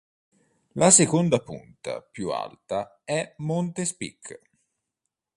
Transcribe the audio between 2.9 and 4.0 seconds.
è Monte